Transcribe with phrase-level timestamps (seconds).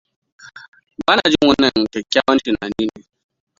[1.05, 2.99] Bana jin wannan kyakkywan tunani ne.